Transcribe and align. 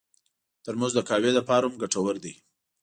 ترموز 0.63 0.91
د 0.95 0.99
قهوې 1.09 1.31
لپاره 1.37 1.63
هم 1.67 1.75
ګټور 1.81 2.15
دی. 2.23 2.33